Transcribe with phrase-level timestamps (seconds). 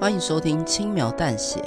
[0.00, 1.60] 欢迎收听轻描淡写，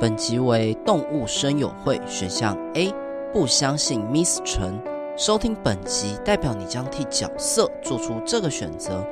[0.00, 2.90] 本集为动物声友会选项 A，
[3.30, 4.80] 不相信 Miss 陈。
[5.18, 9.06] 收听本集代表你将替角色做出这个选择。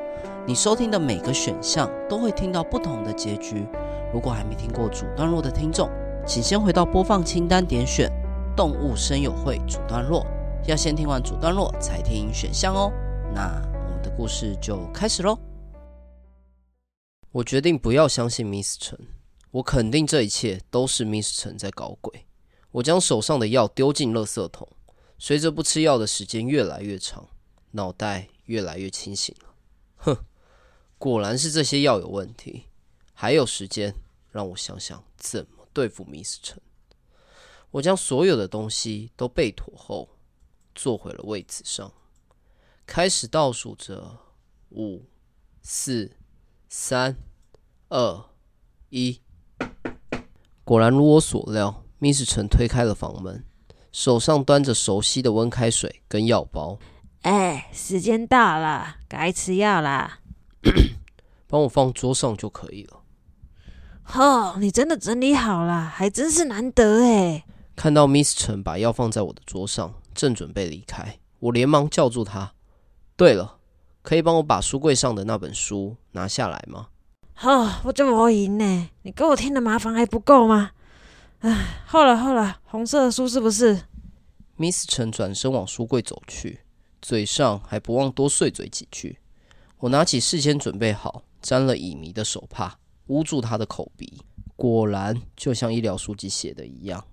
[0.47, 3.67] 你收听的每个选项都会听到不同的结局。
[4.11, 5.91] 如果还没听过主段落的听众，
[6.27, 8.11] 请先回到播放清单点选
[8.57, 10.25] 动物声友会主段落，
[10.65, 12.91] 要先听完主段落才听选项哦。
[13.35, 13.43] 那
[13.85, 15.39] 我们的故事就开始喽。
[17.33, 18.99] 我决定不要相信 Miss 陈，
[19.53, 22.27] 我肯定这一切都是 Miss 陈在搞鬼。
[22.73, 24.69] 我将手上的药丢进垃圾桶，
[25.19, 27.27] 随着不吃药的时间越来越长，
[27.71, 29.55] 脑袋越来越清醒了。
[29.97, 30.17] 哼，
[30.99, 32.67] 果然是这些药有问题。
[33.15, 33.95] 还有时间，
[34.31, 36.61] 让我想想怎么对付 Miss 陈。
[37.71, 40.11] 我将所有的东西都备妥后，
[40.75, 41.91] 坐回了位子上，
[42.85, 44.19] 开始倒数着
[44.73, 45.07] 五、
[45.63, 46.11] 四。
[46.75, 47.19] 三、
[47.91, 48.25] 二、
[48.89, 49.21] 一，
[50.65, 53.45] 果然如我所料，Miss 陈推开了房门，
[53.93, 56.79] 手上端着熟悉的温开水跟药包。
[57.21, 60.21] 哎，时间到了，该吃药啦。
[61.47, 63.03] 帮我放桌上就可以了。
[64.15, 67.45] 哦，你真的整理好了，还真是难得哎。
[67.77, 72.55] 看到 Miss 陈把药放在我的桌上，正准备离开，我连忙叫住他。
[73.15, 73.59] 对了。
[74.03, 76.89] 可以帮我把书柜上的那本书拿下来吗？
[77.35, 78.89] 好、哦，我就没赢呢。
[79.03, 80.73] 你给我添的麻烦还不够吗？
[81.41, 83.83] 唉，好了好了，红色的书是不是
[84.57, 86.61] ？Miss 陈转身往书柜走去，
[87.01, 89.19] 嘴上还不忘多碎嘴几句。
[89.79, 94.23] 我拿起事先准备好、沾了乙醚的手帕，捂住他的口鼻。
[94.55, 97.05] 果然，就像医疗书籍写的一样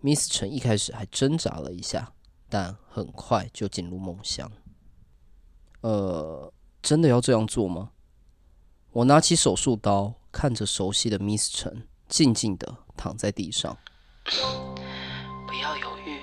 [0.00, 2.12] ，Miss 陈一开始还挣扎了一下，
[2.48, 4.48] 但很快就进入梦乡。
[5.82, 7.90] 呃，真的要这样做吗？
[8.92, 13.76] 我拿起手术刀，看着熟悉的 Miss 陈，静静的躺在地上。
[15.46, 16.20] 不要犹豫，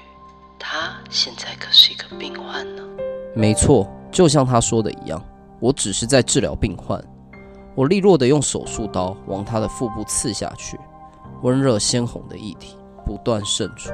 [0.58, 2.84] 他现在可是一个病患呢。
[3.36, 5.24] 没错，就像他说的一样，
[5.60, 7.04] 我只是在治疗病患。
[7.76, 10.80] 我利落的用手术刀往他的腹部刺下去，
[11.42, 12.76] 温热鲜红的液体
[13.06, 13.90] 不断渗出。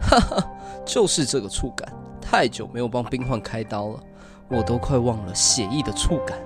[0.00, 0.50] 哈哈，
[0.86, 4.00] 就是这个触感，太久没有帮病患开刀了。
[4.56, 6.38] 我都快忘了血液的触感。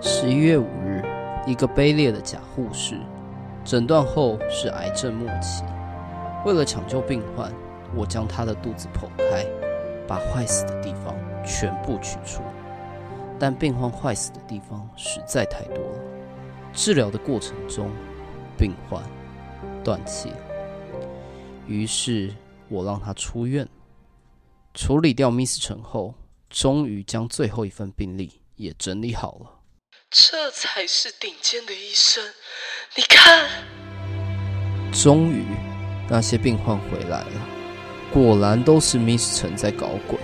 [0.00, 1.02] 十一月五日，
[1.44, 2.96] 一个卑劣的假护士，
[3.64, 5.64] 诊断后是癌症末期。
[6.44, 7.52] 为了抢救病患，
[7.96, 9.44] 我将他的肚子剖开，
[10.06, 12.40] 把坏死的地方全部取出。
[13.40, 15.98] 但病患坏死的地方实在太多了。
[16.72, 17.90] 治疗的过程中，
[18.56, 19.02] 病患
[19.82, 20.36] 断气了。
[21.66, 22.32] 于是
[22.68, 23.66] 我让他出院。
[24.76, 26.14] 处理掉 Miss 陈后，
[26.50, 29.46] 终于将最后一份病历也整理好了。
[30.10, 32.22] 这才是顶尖的医生，
[32.94, 33.48] 你看。
[34.92, 35.46] 终于，
[36.10, 37.48] 那些病患回来了，
[38.12, 40.18] 果然都是 Miss 陈在搞鬼，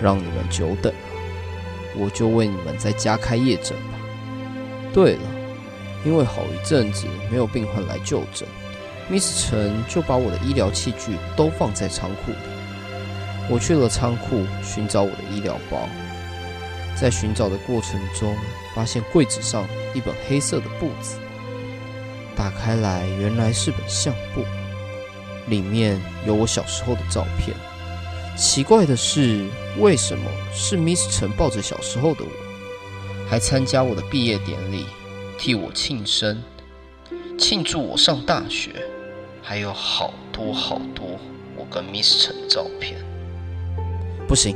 [0.00, 1.00] 让你们久等了。
[1.98, 4.00] 我就为你们再加开夜诊吧。
[4.90, 5.30] 对了，
[6.06, 8.48] 因为好一阵子没有病患来就诊
[9.10, 12.38] ，Miss 陈就把我的医疗器具都放在仓库里。
[13.50, 15.88] 我去了仓库寻找我的医疗包，
[16.94, 18.36] 在寻找的过程中，
[18.76, 21.18] 发现柜子上一本黑色的簿子，
[22.36, 24.44] 打开来原来是本相簿，
[25.48, 27.56] 里面有我小时候的照片。
[28.36, 29.44] 奇怪的是，
[29.80, 32.30] 为什么是 Miss 陈抱着小时候的我，
[33.28, 34.86] 还参加我的毕业典礼，
[35.36, 36.40] 替我庆生，
[37.36, 38.70] 庆祝我上大学，
[39.42, 41.18] 还有好多好多
[41.56, 43.09] 我跟 Miss 陈的照片。
[44.30, 44.54] 不行，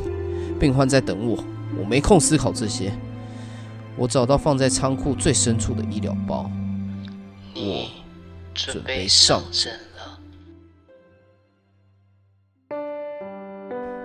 [0.61, 1.37] 病患在等我，
[1.77, 2.93] 我没空思考这些。
[3.97, 6.49] 我找到放在仓库最深处的医疗包，
[7.57, 7.89] 我
[8.55, 10.21] 准备上阵了。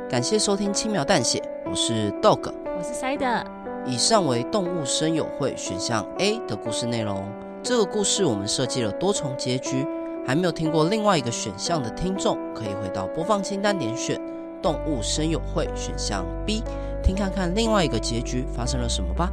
[0.10, 3.46] 感谢收听轻描淡写，我是 Dog，我是 Side。
[3.86, 7.24] 以上为动物声友会选项 A 的故事内容。
[7.62, 9.86] 这个故事我们设计了多重结局，
[10.26, 14.20] 还没有听过另外一个选项的听众，可以回到播放清单点选。
[14.62, 16.64] 动物声友会选项 B，
[17.04, 19.32] 听看看另外一个结局发生了什么吧。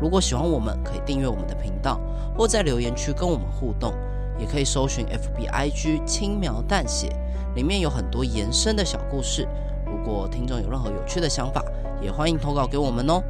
[0.00, 2.00] 如果喜欢我们，可以订阅我们的频道，
[2.36, 3.92] 或在留言区跟我们互动，
[4.38, 7.08] 也可以搜寻 FBIG 轻描淡写，
[7.54, 9.48] 里面有很多延伸的小故事。
[9.84, 11.64] 如果听众有任何有趣的想法，
[12.00, 13.22] 也欢迎投稿给我们哦。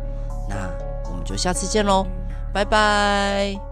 [0.48, 0.70] 那
[1.10, 2.06] 我们就下次见喽，
[2.52, 3.67] 拜拜。